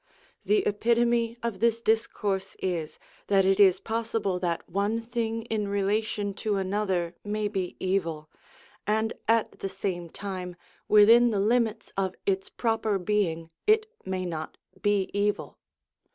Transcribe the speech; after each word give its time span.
The 0.43 0.65
epitome 0.65 1.37
of 1.43 1.59
this 1.59 1.79
discourse 1.79 2.55
is, 2.57 2.97
that 3.27 3.45
it 3.45 3.59
is 3.59 3.79
possible 3.79 4.39
that 4.39 4.67
one 4.67 5.01
thing 5.03 5.43
in 5.43 5.67
relation 5.67 6.33
to 6.41 6.55
another 6.55 7.13
may 7.23 7.47
be 7.47 7.77
evil, 7.79 8.27
and 8.87 9.13
at 9.27 9.59
the 9.59 9.69
same 9.69 10.09
time 10.09 10.55
within 10.87 11.29
the 11.29 11.39
limits 11.39 11.93
of 11.97 12.15
its 12.25 12.49
proper 12.49 12.97
being 12.97 13.51
it 13.67 13.85
may 14.03 14.25
not 14.25 14.57
be 14.81 15.11
evil. 15.13 15.59